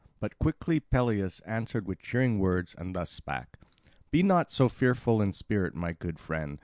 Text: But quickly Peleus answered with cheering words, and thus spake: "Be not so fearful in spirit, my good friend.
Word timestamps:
But 0.19 0.39
quickly 0.39 0.79
Peleus 0.79 1.41
answered 1.41 1.87
with 1.87 2.01
cheering 2.01 2.39
words, 2.39 2.73
and 2.75 2.95
thus 2.95 3.11
spake: 3.11 3.53
"Be 4.09 4.23
not 4.23 4.49
so 4.51 4.67
fearful 4.67 5.21
in 5.21 5.31
spirit, 5.31 5.75
my 5.75 5.91
good 5.93 6.17
friend. 6.17 6.57